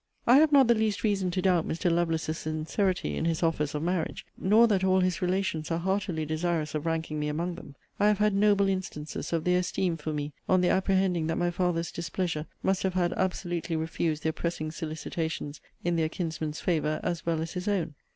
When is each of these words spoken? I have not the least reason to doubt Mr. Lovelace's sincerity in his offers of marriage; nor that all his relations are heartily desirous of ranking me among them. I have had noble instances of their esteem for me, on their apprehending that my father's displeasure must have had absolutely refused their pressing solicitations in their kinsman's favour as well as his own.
I 0.25 0.37
have 0.37 0.51
not 0.51 0.65
the 0.67 0.73
least 0.73 1.03
reason 1.03 1.29
to 1.29 1.43
doubt 1.43 1.67
Mr. 1.67 1.91
Lovelace's 1.91 2.39
sincerity 2.39 3.15
in 3.15 3.25
his 3.25 3.43
offers 3.43 3.75
of 3.75 3.83
marriage; 3.83 4.25
nor 4.35 4.65
that 4.67 4.83
all 4.83 5.01
his 5.01 5.21
relations 5.21 5.69
are 5.69 5.77
heartily 5.77 6.25
desirous 6.25 6.73
of 6.73 6.87
ranking 6.87 7.19
me 7.19 7.27
among 7.27 7.53
them. 7.53 7.75
I 7.99 8.07
have 8.07 8.17
had 8.17 8.33
noble 8.33 8.67
instances 8.67 9.31
of 9.31 9.43
their 9.43 9.59
esteem 9.59 9.97
for 9.97 10.11
me, 10.11 10.33
on 10.49 10.61
their 10.61 10.73
apprehending 10.73 11.27
that 11.27 11.37
my 11.37 11.51
father's 11.51 11.91
displeasure 11.91 12.47
must 12.63 12.81
have 12.81 12.95
had 12.95 13.13
absolutely 13.13 13.75
refused 13.75 14.23
their 14.23 14.33
pressing 14.33 14.71
solicitations 14.71 15.61
in 15.83 15.97
their 15.97 16.09
kinsman's 16.09 16.59
favour 16.61 16.99
as 17.03 17.23
well 17.27 17.39
as 17.39 17.51
his 17.53 17.67
own. 17.67 17.93